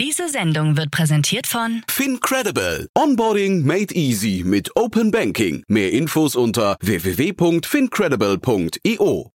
[0.00, 2.88] Diese Sendung wird präsentiert von FinCredible.
[2.96, 5.62] Onboarding made easy mit Open Banking.
[5.68, 9.30] Mehr Infos unter www.fincredible.io.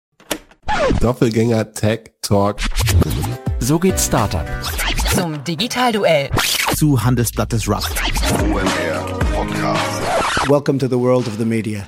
[0.99, 2.62] Doppelgänger Tech Talk.
[3.59, 4.47] So geht Startup.
[5.13, 6.31] zum Digitalduell.
[6.76, 7.94] Zu Handelsblatt des Rust.
[10.47, 11.88] Welcome to the world of the media.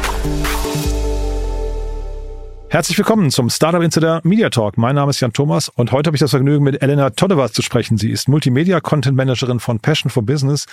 [2.71, 4.77] Herzlich willkommen zum Startup Insider Media Talk.
[4.77, 7.61] Mein Name ist Jan Thomas und heute habe ich das Vergnügen, mit Elena Todeva zu
[7.61, 7.97] sprechen.
[7.97, 10.67] Sie ist Multimedia-Content Managerin von Passion for Business.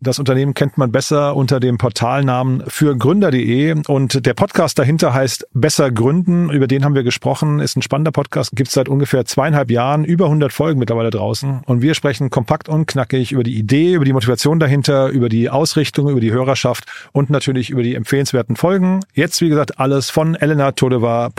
[0.00, 5.46] Das Unternehmen kennt man besser unter dem Portalnamen für Gründer.de und der Podcast dahinter heißt
[5.52, 6.48] Besser Gründen.
[6.48, 7.60] Über den haben wir gesprochen.
[7.60, 8.56] Ist ein spannender Podcast.
[8.56, 11.64] Gibt es seit ungefähr zweieinhalb Jahren, über 100 Folgen mittlerweile draußen.
[11.66, 15.50] Und wir sprechen kompakt und knackig über die Idee, über die Motivation dahinter, über die
[15.50, 19.00] Ausrichtung, über die Hörerschaft und natürlich über die empfehlenswerten Folgen.
[19.12, 21.28] Jetzt, wie gesagt, alles von Elena Todeva,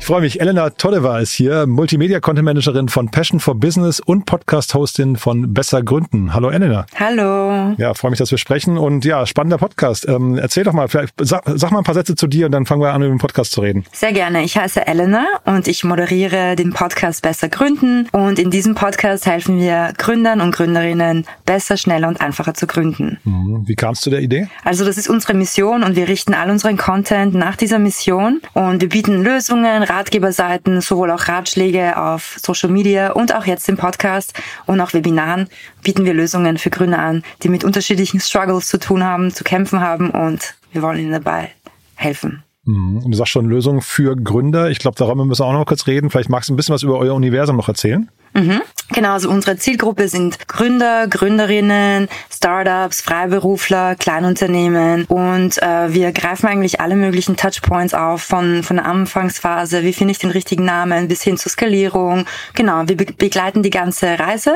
[0.00, 0.40] Ich freue mich.
[0.40, 6.32] Elena Todeva ist hier, Multimedia-Content-Managerin von Passion for Business und Podcast-Hostin von Besser Gründen.
[6.32, 6.86] Hallo Elena.
[6.98, 7.74] Hallo.
[7.76, 8.78] Ja, freue mich, dass wir sprechen.
[8.78, 10.08] Und ja, spannender Podcast.
[10.08, 12.64] Ähm, erzähl doch mal, vielleicht sag, sag mal ein paar Sätze zu dir und dann
[12.64, 13.84] fangen wir an, über den Podcast zu reden.
[13.92, 14.44] Sehr gerne.
[14.44, 18.08] Ich heiße Elena und ich moderiere den Podcast Besser Gründen.
[18.12, 23.18] Und in diesem Podcast helfen wir Gründern und Gründerinnen besser, schneller und einfacher zu gründen.
[23.24, 23.64] Mhm.
[23.66, 24.48] Wie kamst du der Idee?
[24.64, 28.40] Also das ist unsere Mission und wir richten all unseren Content nach dieser Mission.
[28.54, 33.76] Und wir bieten Lösungen, Ratgeberseiten, sowohl auch Ratschläge auf Social Media und auch jetzt im
[33.76, 34.34] Podcast
[34.66, 35.48] und auch Webinaren
[35.82, 39.80] bieten wir Lösungen für Gründer an, die mit unterschiedlichen Struggles zu tun haben, zu kämpfen
[39.80, 41.50] haben und wir wollen ihnen dabei
[41.94, 42.42] helfen.
[42.68, 43.00] Mhm.
[43.02, 44.70] Du sagst schon Lösungen für Gründer.
[44.70, 46.10] Ich glaube, darüber müssen wir auch noch kurz reden.
[46.10, 48.10] Vielleicht magst du ein bisschen was über euer Universum noch erzählen.
[48.34, 48.60] Mhm.
[48.90, 56.80] Genau, also unsere Zielgruppe sind Gründer, Gründerinnen, Startups, Freiberufler, Kleinunternehmen und äh, wir greifen eigentlich
[56.80, 61.22] alle möglichen Touchpoints auf, von, von der Anfangsphase, wie finde ich den richtigen Namen, bis
[61.22, 62.26] hin zur Skalierung.
[62.54, 64.54] Genau, wir be begleiten die ganze Reise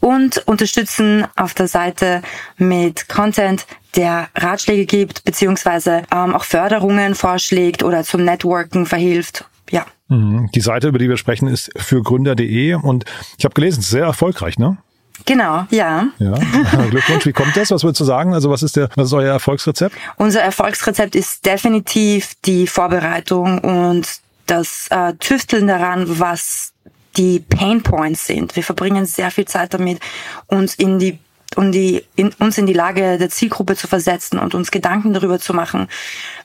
[0.00, 2.22] und unterstützen auf der Seite
[2.58, 3.66] mit Content,
[3.96, 9.44] der Ratschläge gibt, beziehungsweise ähm, auch Förderungen vorschlägt oder zum Networken verhilft.
[9.70, 9.86] Ja.
[10.08, 10.50] Mhm.
[10.54, 13.04] Die Seite, über die wir sprechen, ist für Gründer.de und
[13.38, 14.78] ich habe gelesen, es ist sehr erfolgreich, ne?
[15.24, 16.08] Genau, ja.
[16.18, 16.34] Ja,
[16.90, 17.26] Glückwunsch.
[17.26, 17.70] Wie kommt das?
[17.70, 18.34] Was würdest du sagen?
[18.34, 19.94] Also was ist der, was ist euer Erfolgsrezept?
[20.16, 24.08] Unser Erfolgsrezept ist definitiv die Vorbereitung und
[24.46, 26.72] das äh, Tüfteln daran, was
[27.16, 28.56] die Pain Points sind.
[28.56, 30.00] Wir verbringen sehr viel Zeit damit,
[30.46, 31.18] uns in die
[31.56, 35.38] um die, in, uns in die Lage der Zielgruppe zu versetzen und uns Gedanken darüber
[35.38, 35.88] zu machen,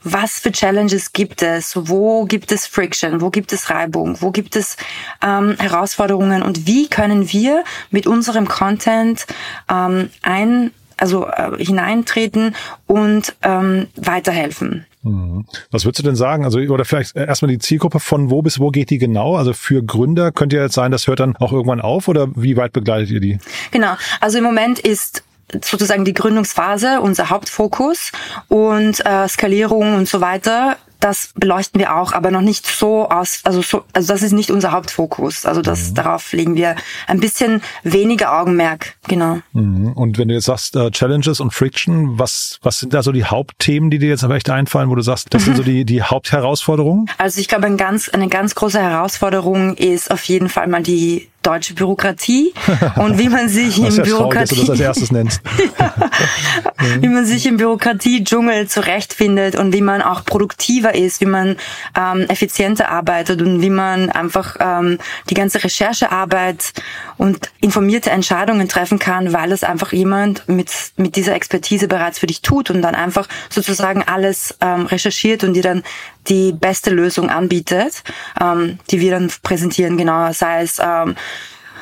[0.03, 4.55] was für Challenges gibt es, wo gibt es Friction, wo gibt es Reibung, wo gibt
[4.55, 4.77] es
[5.21, 6.43] ähm, Herausforderungen?
[6.43, 9.25] Und wie können wir mit unserem Content
[9.69, 14.85] ähm, ein, also äh, hineintreten und ähm, weiterhelfen.
[15.03, 16.43] Was würdest du denn sagen?
[16.43, 19.35] Also, oder vielleicht erstmal die Zielgruppe von wo bis wo geht die genau?
[19.35, 22.57] Also für Gründer könnte ja jetzt sein, das hört dann auch irgendwann auf oder wie
[22.57, 23.37] weit begleitet ihr die?
[23.71, 23.95] Genau.
[24.19, 25.23] Also im Moment ist
[25.63, 28.11] sozusagen die Gründungsphase unser Hauptfokus
[28.49, 33.41] und äh, Skalierung und so weiter das beleuchten wir auch, aber noch nicht so aus,
[33.43, 35.45] also so, also das ist nicht unser Hauptfokus.
[35.45, 35.95] Also das, mhm.
[35.95, 36.75] darauf legen wir
[37.07, 39.39] ein bisschen weniger Augenmerk, genau.
[39.53, 39.93] Mhm.
[39.93, 43.25] Und wenn du jetzt sagst, uh, Challenges und Friction, was, was sind da so die
[43.25, 45.45] Hauptthemen, die dir jetzt vielleicht einfallen, wo du sagst, das mhm.
[45.45, 47.09] sind so die, die Hauptherausforderungen?
[47.17, 51.29] Also ich glaube, ein ganz, eine ganz große Herausforderung ist auf jeden Fall mal die
[51.47, 52.53] deutsche Bürokratie
[52.97, 54.67] und wie man sich im Bürokratie
[56.99, 61.55] wie man sich im Bürokratie-Dschungel zurechtfindet und wie man auch produktiver ist, wie man
[61.95, 64.97] ähm, effizienter arbeitet und wie man einfach ähm,
[65.29, 66.73] die ganze Recherchearbeit
[67.17, 72.27] und informierte Entscheidungen treffen kann, weil es einfach jemand mit mit dieser Expertise bereits für
[72.27, 75.83] dich tut und dann einfach sozusagen alles ähm, recherchiert und dir dann
[76.29, 78.03] die beste Lösung anbietet,
[78.39, 81.15] ähm, die wir dann präsentieren, genau, sei es ähm,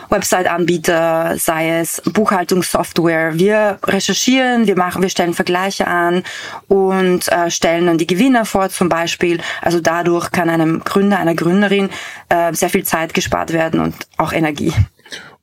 [0.09, 3.37] Website-Anbieter, sei es Buchhaltungssoftware.
[3.37, 6.23] Wir recherchieren, wir machen, wir stellen Vergleiche an
[6.67, 9.39] und äh, stellen dann die Gewinner vor zum Beispiel.
[9.61, 11.89] Also dadurch kann einem Gründer, einer Gründerin
[12.29, 14.73] äh, sehr viel Zeit gespart werden und auch Energie.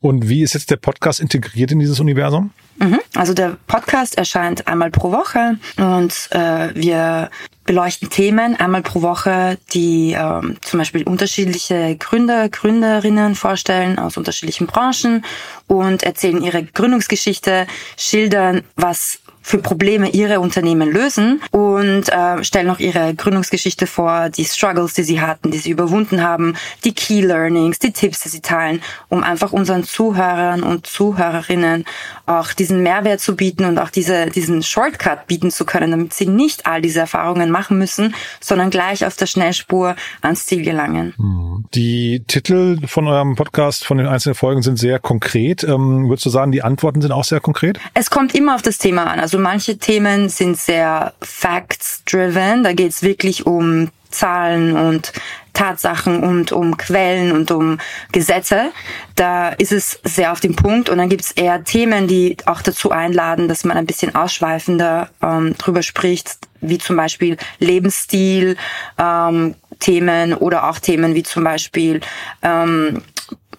[0.02, 2.50] Und wie ist jetzt der Podcast integriert in dieses Universum?
[2.78, 2.98] Mhm.
[3.14, 7.30] Also der Podcast erscheint einmal pro Woche und äh, wir
[7.64, 14.66] beleuchten Themen einmal pro Woche, die ähm, zum Beispiel unterschiedliche Gründer, Gründerinnen vorstellen aus unterschiedlichen
[14.66, 15.24] Branchen
[15.68, 22.78] und erzählen ihre Gründungsgeschichte, schildern, was für Probleme ihre Unternehmen lösen und äh, stellen auch
[22.78, 26.54] ihre Gründungsgeschichte vor, die Struggles, die sie hatten, die sie überwunden haben,
[26.84, 31.84] die Key Learnings, die Tipps, die sie teilen, um einfach unseren Zuhörern und Zuhörerinnen
[32.26, 36.26] auch diesen Mehrwert zu bieten und auch diese, diesen Shortcut bieten zu können, damit sie
[36.26, 41.14] nicht all diese Erfahrungen machen müssen, sondern gleich auf der Schnellspur ans Ziel gelangen.
[41.18, 41.64] Mhm.
[41.74, 45.64] Die Titel von eurem Podcast, von den einzelnen Folgen sind sehr konkret.
[45.64, 47.80] Ähm, würdest du sagen, die Antworten sind auch sehr konkret?
[47.94, 49.18] Es kommt immer auf das Thema an.
[49.18, 52.64] Also manche Themen sind sehr facts-driven.
[52.64, 55.12] Da geht es wirklich um Zahlen und
[55.52, 57.78] Tatsachen und um Quellen und um
[58.12, 58.72] Gesetze.
[59.16, 62.62] Da ist es sehr auf den Punkt und dann gibt es eher Themen, die auch
[62.62, 68.56] dazu einladen, dass man ein bisschen ausschweifender ähm, drüber spricht, wie zum Beispiel Lebensstil,
[68.98, 72.00] ähm, Themen oder auch Themen wie zum Beispiel
[72.42, 73.02] ähm,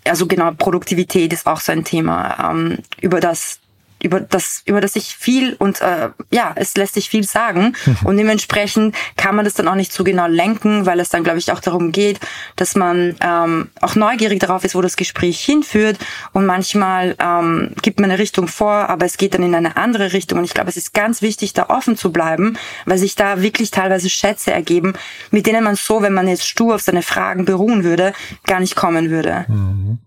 [0.05, 3.59] also genau Produktivität ist auch so ein Thema, ähm, über das
[4.03, 7.73] über das, über das ich viel und äh, ja, es lässt sich viel sagen.
[8.03, 11.39] Und dementsprechend kann man das dann auch nicht so genau lenken, weil es dann, glaube
[11.39, 12.19] ich, auch darum geht,
[12.57, 15.97] dass man ähm, auch neugierig darauf ist, wo das Gespräch hinführt.
[16.33, 20.11] Und manchmal ähm, gibt man eine Richtung vor, aber es geht dann in eine andere
[20.11, 20.39] Richtung.
[20.39, 23.71] Und ich glaube, es ist ganz wichtig, da offen zu bleiben, weil sich da wirklich
[23.71, 24.93] teilweise Schätze ergeben,
[25.31, 28.13] mit denen man so, wenn man jetzt stur auf seine Fragen beruhen würde,
[28.45, 29.45] gar nicht kommen würde.
[29.47, 29.99] Mhm.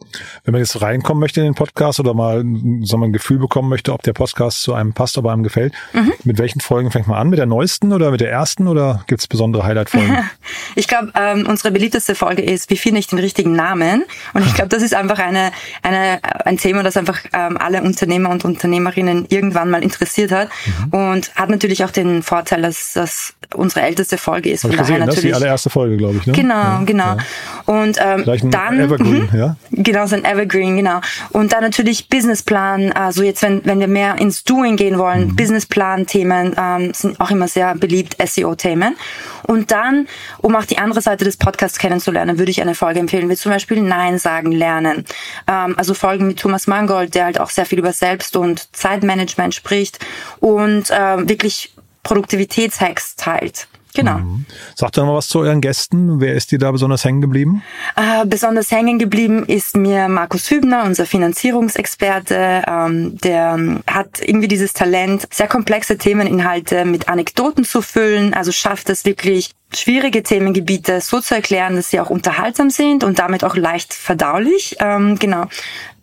[0.44, 2.44] Wenn man jetzt reinkommen möchte in den Podcast oder mal
[2.82, 6.12] so ein Gefühl bekommen möchte, ob der Podcast zu einem passt, ob einem gefällt, mhm.
[6.24, 7.28] mit welchen Folgen fängt man an?
[7.28, 10.28] Mit der neuesten oder mit der ersten oder gibt es besondere Highlight-Folgen?
[10.74, 14.04] ich glaube, ähm, unsere beliebteste Folge ist, wie finde ich den richtigen Namen?
[14.34, 15.52] Und ich glaube, das ist einfach eine,
[15.82, 20.48] eine, ein Thema, das einfach ähm, alle Unternehmer und Unternehmerinnen irgendwann mal interessiert hat
[20.90, 20.98] mhm.
[20.98, 24.62] und hat natürlich auch den Vorteil, dass das unsere älteste Folge ist.
[24.62, 25.16] Von daher gesehen, natürlich.
[25.16, 26.26] Das ist die allererste Folge, glaube ich.
[26.26, 26.32] Ne?
[26.32, 27.04] Genau, ja, genau.
[27.04, 27.18] Ja.
[27.66, 29.56] Und ähm, ein dann Evergreen, mh, ja?
[29.70, 31.00] Genau, so ein Evergreen, genau.
[31.30, 32.92] Und dann natürlich Businessplan.
[32.92, 35.36] Also jetzt, wenn wenn wir mehr ins Doing gehen wollen, mhm.
[35.36, 38.96] Businessplan-Themen ähm, sind auch immer sehr beliebt, SEO-Themen.
[39.42, 40.08] Und dann,
[40.38, 43.52] um auch die andere Seite des Podcasts kennenzulernen, würde ich eine Folge empfehlen, wie zum
[43.52, 45.04] Beispiel Nein sagen lernen.
[45.46, 49.54] Ähm, also Folgen mit Thomas Mangold, der halt auch sehr viel über Selbst- und Zeitmanagement
[49.54, 49.98] spricht
[50.40, 53.68] und äh, wirklich Produktivitätshacks teilt.
[53.96, 54.18] Genau.
[54.18, 54.44] Mhm.
[54.74, 56.20] Sagt doch mal was zu euren Gästen.
[56.20, 57.62] Wer ist dir da besonders hängen geblieben?
[57.96, 62.62] Äh, besonders hängen geblieben ist mir Markus Hübner, unser Finanzierungsexperte.
[62.68, 68.34] Ähm, der hat irgendwie dieses Talent, sehr komplexe Themeninhalte mit Anekdoten zu füllen.
[68.34, 73.18] Also schafft es wirklich, schwierige Themengebiete so zu erklären, dass sie auch unterhaltsam sind und
[73.18, 74.76] damit auch leicht verdaulich.
[74.78, 75.46] Ähm, genau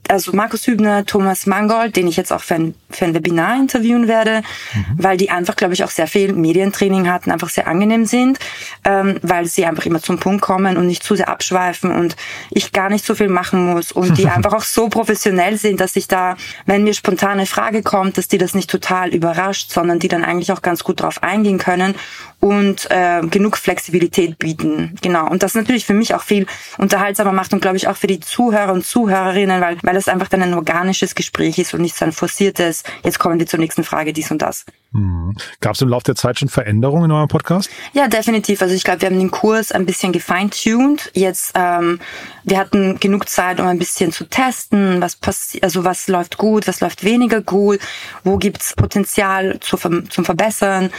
[0.10, 4.08] also Markus Hübner, Thomas Mangold, den ich jetzt auch für ein, für ein Webinar interviewen
[4.08, 4.42] werde,
[4.74, 4.86] mhm.
[4.98, 8.40] weil die einfach, glaube ich, auch sehr viel Medientraining hatten, einfach sehr angenehm sind,
[8.84, 12.16] ähm, weil sie einfach immer zum Punkt kommen und nicht zu sehr abschweifen und
[12.52, 15.96] ich gar nicht so viel machen muss und die einfach auch so professionell sind, dass
[15.96, 16.36] ich da,
[16.66, 20.52] wenn mir spontane Frage kommt, dass die das nicht total überrascht, sondern die dann eigentlich
[20.52, 21.96] auch ganz gut drauf eingehen können
[22.44, 24.96] und äh, genug Flexibilität bieten.
[25.02, 25.30] Genau.
[25.30, 26.46] Und das natürlich für mich auch viel
[26.78, 30.28] unterhaltsamer macht und glaube ich auch für die Zuhörer und Zuhörerinnen, weil, weil es einfach
[30.28, 33.84] dann ein organisches Gespräch ist und nicht so ein forciertes, jetzt kommen wir zur nächsten
[33.84, 34.66] Frage, dies und das.
[34.94, 35.36] Mhm.
[35.60, 37.70] Gab es im Laufe der Zeit schon Veränderungen in eurem Podcast?
[37.94, 38.62] Ja, definitiv.
[38.62, 41.12] Also ich glaube, wir haben den Kurs ein bisschen gefeintuned.
[41.16, 42.00] Jetzt, ähm,
[42.44, 46.68] wir hatten genug Zeit, um ein bisschen zu testen, was passiert, also was läuft gut,
[46.68, 47.80] was läuft weniger gut,
[48.24, 50.92] wo gibt's Potenzial zu, zum Verbessern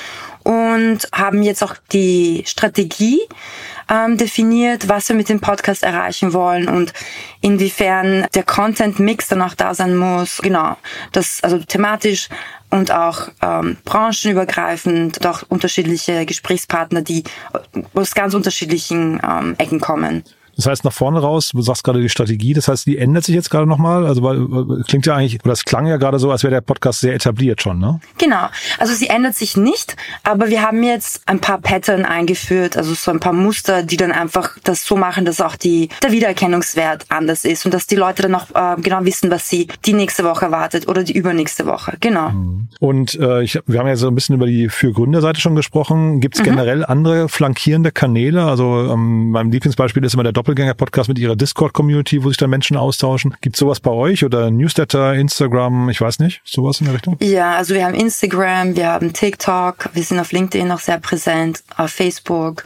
[0.42, 3.20] und haben jetzt auch die Strategie
[3.88, 6.92] ähm, definiert, was wir mit dem Podcast erreichen wollen und
[7.40, 10.38] inwiefern der Content-Mix dann auch da sein muss.
[10.38, 10.76] Genau,
[11.12, 12.28] das also thematisch
[12.74, 17.22] und auch ähm, branchenübergreifend auch unterschiedliche Gesprächspartner, die
[17.94, 20.24] aus ganz unterschiedlichen ähm, Ecken kommen.
[20.56, 23.34] Das heißt, nach vorne raus, du sagst gerade die Strategie, das heißt, die ändert sich
[23.34, 24.06] jetzt gerade nochmal.
[24.06, 26.60] Also weil äh, klingt ja eigentlich, oder es klang ja gerade so, als wäre der
[26.60, 28.00] Podcast sehr etabliert schon, ne?
[28.18, 28.46] Genau.
[28.78, 33.10] Also sie ändert sich nicht, aber wir haben jetzt ein paar Pattern eingeführt, also so
[33.10, 37.44] ein paar Muster, die dann einfach das so machen, dass auch die, der Wiedererkennungswert anders
[37.44, 40.46] ist und dass die Leute dann auch äh, genau wissen, was sie die nächste Woche
[40.46, 41.96] erwartet oder die übernächste Woche.
[42.00, 42.30] Genau.
[42.80, 46.20] Und äh, ich, wir haben ja so ein bisschen über die für Gründerseite schon gesprochen.
[46.20, 46.44] Gibt es Mhm.
[46.44, 48.44] generell andere flankierende Kanäle?
[48.44, 52.76] Also ähm, mein Lieblingsbeispiel ist immer der Doppelgänger-Podcast mit ihrer Discord-Community, wo sich dann Menschen
[52.76, 53.34] austauschen.
[53.40, 57.16] Gibt sowas bei euch oder Newsletter, Instagram, ich weiß nicht, sowas in der Richtung?
[57.22, 61.62] Ja, also wir haben Instagram, wir haben TikTok, wir sind auf LinkedIn noch sehr präsent,
[61.78, 62.64] auf Facebook.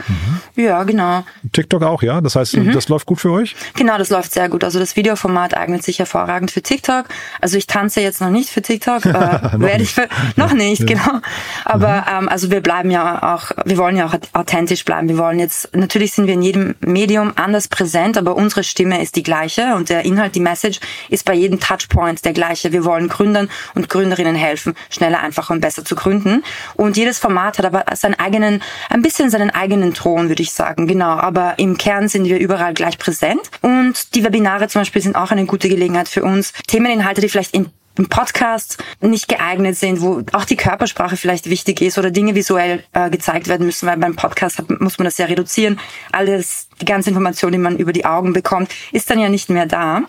[0.56, 1.24] Ja, genau.
[1.52, 2.20] TikTok auch, ja?
[2.20, 2.72] Das heißt, Mhm.
[2.72, 3.54] das läuft gut für euch?
[3.76, 4.64] Genau, das läuft sehr gut.
[4.64, 7.04] Also das Videoformat eignet sich hervorragend für TikTok.
[7.40, 9.12] Also ich tanze jetzt noch nicht für TikTok, äh,
[9.60, 11.20] werde ich für noch nicht, genau.
[11.64, 15.08] Aber ähm, also wir bleiben ja auch, wir wollen ja auch authentisch bleiben.
[15.08, 19.16] Wir wollen jetzt, natürlich sind wir in jedem Medium anders präsent, aber unsere Stimme ist
[19.16, 22.72] die gleiche und der Inhalt, die Message ist bei jedem Touchpoint der gleiche.
[22.72, 26.44] Wir wollen Gründern und Gründerinnen helfen, schneller, einfacher und besser zu gründen.
[26.74, 30.86] Und jedes Format hat aber seinen eigenen, ein bisschen seinen eigenen Ton, würde ich sagen,
[30.86, 31.16] genau.
[31.16, 33.50] Aber im Kern sind wir überall gleich präsent.
[33.62, 37.54] Und die Webinare zum Beispiel sind auch eine gute Gelegenheit für uns, Themeninhalte, die vielleicht
[37.54, 42.34] in im Podcast nicht geeignet sind, wo auch die Körpersprache vielleicht wichtig ist oder Dinge
[42.34, 45.78] visuell äh, gezeigt werden müssen, weil beim Podcast hat, muss man das ja reduzieren.
[46.12, 49.66] Alles, die ganze Information, die man über die Augen bekommt, ist dann ja nicht mehr
[49.66, 50.02] da.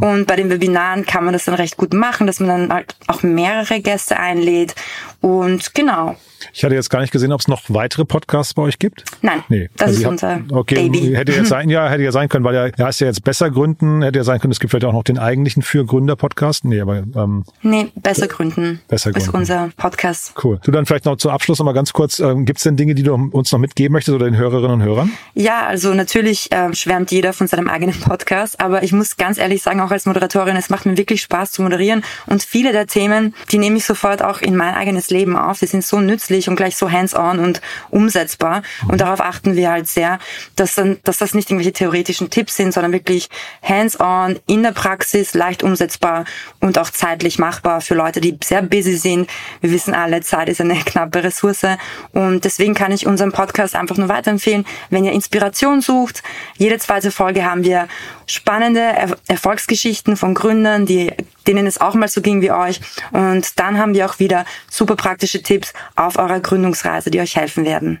[0.00, 2.96] Und bei den Webinaren kann man das dann recht gut machen, dass man dann halt
[3.06, 4.74] auch mehrere Gäste einlädt.
[5.20, 6.16] Und genau.
[6.52, 9.02] Ich hatte jetzt gar nicht gesehen, ob es noch weitere Podcasts bei euch gibt.
[9.22, 9.68] Nein, Nee.
[9.76, 11.12] das Also ist unser habt- okay, Baby.
[11.16, 13.50] Hätte jetzt sein, ja, hätte ja sein können, weil ja, ja, ist ja jetzt besser
[13.50, 16.64] gründen, hätte ja sein können, es gibt vielleicht auch noch den eigentlichen für Gründer Podcast.
[16.64, 18.80] Nee, aber ähm, Nee, besser gründen.
[18.86, 19.36] Besser ist gründen.
[19.38, 20.34] unser Podcast.
[20.44, 20.60] cool.
[20.62, 22.94] Du dann vielleicht noch zum Abschluss noch mal ganz kurz, ähm, gibt es denn Dinge,
[22.94, 25.10] die du uns noch mitgeben möchtest oder den Hörerinnen und Hörern?
[25.34, 29.62] Ja, also natürlich ähm, schwärmt jeder von seinem eigenen Podcast, aber ich muss ganz ehrlich
[29.64, 33.34] sagen, auch als Moderatorin, es macht mir wirklich Spaß zu moderieren und viele der Themen,
[33.50, 35.58] die nehme ich sofort auch in mein eigenes Leben auf.
[35.58, 37.60] Die sind so nützlich und gleich so hands-on und
[37.90, 40.18] umsetzbar und darauf achten wir halt sehr,
[40.56, 43.28] dass, dann, dass das nicht irgendwelche theoretischen Tipps sind, sondern wirklich
[43.62, 46.24] hands-on, in der Praxis, leicht umsetzbar
[46.60, 49.30] und auch zeitlich machbar für Leute, die sehr busy sind.
[49.60, 51.66] Wir wissen alle, Zeit ist eine knappe Ressource
[52.12, 54.66] und deswegen kann ich unseren Podcast einfach nur weiterempfehlen.
[54.90, 56.22] Wenn ihr Inspiration sucht,
[56.56, 57.88] jede zweite Folge haben wir
[58.26, 61.12] spannende er Erfolgsgeschichten von Gründern, die,
[61.48, 62.80] denen es auch mal so ging wie euch.
[63.10, 67.64] Und dann haben wir auch wieder super praktische Tipps auf eurer Gründungsreise, die euch helfen
[67.64, 67.98] werden.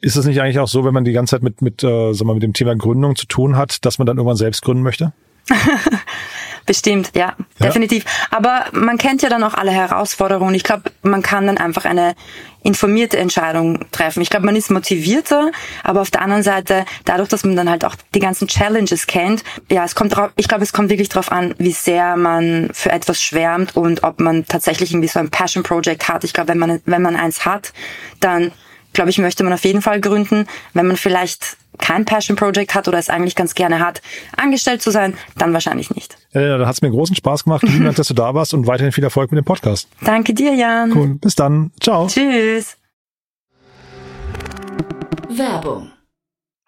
[0.00, 2.26] Ist es nicht eigentlich auch so, wenn man die ganze Zeit mit, mit, äh, sag
[2.26, 5.12] mal, mit dem Thema Gründung zu tun hat, dass man dann irgendwann selbst gründen möchte?
[6.66, 8.04] Bestimmt, ja, definitiv.
[8.30, 10.54] Aber man kennt ja dann auch alle Herausforderungen.
[10.54, 12.14] Ich glaube, man kann dann einfach eine
[12.62, 14.20] informierte Entscheidung treffen.
[14.22, 15.50] Ich glaube, man ist motivierter,
[15.82, 19.42] aber auf der anderen Seite, dadurch, dass man dann halt auch die ganzen Challenges kennt,
[19.70, 22.92] ja, es kommt drauf, ich glaube, es kommt wirklich darauf an, wie sehr man für
[22.92, 26.22] etwas schwärmt und ob man tatsächlich irgendwie so ein Passion Project hat.
[26.24, 27.72] Ich glaube, wenn man, wenn man eins hat,
[28.20, 28.52] dann
[28.92, 30.46] glaube ich, möchte man auf jeden Fall gründen.
[30.74, 34.02] Wenn man vielleicht kein Passion Project hat oder es eigentlich ganz gerne hat,
[34.36, 36.16] angestellt zu sein, dann wahrscheinlich nicht.
[36.32, 37.62] Äh, da hat es mir großen Spaß gemacht.
[37.66, 39.88] Vielen Dank, dass du da warst und weiterhin viel Erfolg mit dem Podcast.
[40.02, 40.92] Danke dir, Jan.
[40.92, 41.14] Cool.
[41.20, 41.72] Bis dann.
[41.80, 42.06] Ciao.
[42.06, 42.76] Tschüss.
[45.28, 45.90] Werbung.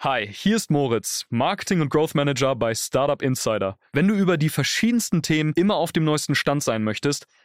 [0.05, 3.77] Hi, hier ist Moritz, Marketing und Growth Manager bei Startup Insider.
[3.93, 7.29] Wenn du über die verschiedensten Themen immer auf dem neuesten Stand sein möchtest,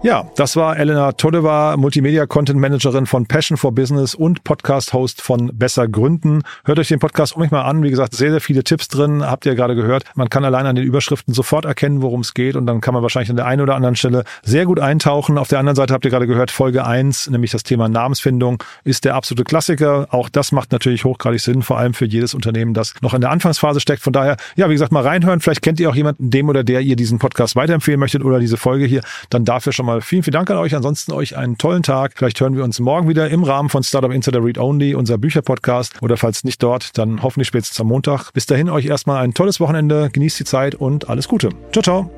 [0.00, 6.42] Ja, das war Elena Todeva, Multimedia-Content-Managerin von Passion for Business und Podcast-Host von Besser Gründen.
[6.64, 7.82] Hört euch den Podcast um mich mal an.
[7.82, 9.26] Wie gesagt, sehr, sehr viele Tipps drin.
[9.26, 10.04] Habt ihr gerade gehört.
[10.14, 12.54] Man kann allein an den Überschriften sofort erkennen, worum es geht.
[12.54, 15.36] Und dann kann man wahrscheinlich an der einen oder anderen Stelle sehr gut eintauchen.
[15.36, 19.04] Auf der anderen Seite habt ihr gerade gehört, Folge 1, nämlich das Thema Namensfindung, ist
[19.04, 20.06] der absolute Klassiker.
[20.10, 23.30] Auch das macht natürlich hochgradig Sinn, vor allem für jedes Unternehmen, das noch in der
[23.30, 24.02] Anfangsphase steckt.
[24.04, 25.40] Von daher, ja, wie gesagt, mal reinhören.
[25.40, 28.56] Vielleicht kennt ihr auch jemanden, dem oder der ihr diesen Podcast weiterempfehlen möchtet oder diese
[28.56, 29.00] Folge hier.
[29.28, 30.74] Dann dafür schon mal vielen, vielen Dank an euch.
[30.74, 32.14] Ansonsten euch einen tollen Tag.
[32.16, 36.02] Vielleicht hören wir uns morgen wieder im Rahmen von Startup Insider Read Only, unser Bücherpodcast.
[36.02, 38.32] Oder falls nicht dort, dann hoffentlich spätestens am Montag.
[38.32, 40.10] Bis dahin euch erstmal ein tolles Wochenende.
[40.12, 41.50] Genießt die Zeit und alles Gute.
[41.72, 42.10] Ciao, ciao.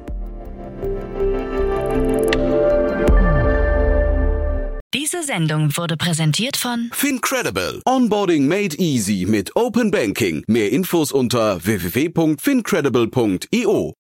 [4.93, 7.81] Dies Diese Sendung wurde präsentiert von Fincredible.
[7.85, 10.43] Onboarding made easy mit Open Banking.
[10.47, 14.00] Mehr Infos unter www.fincredible.io.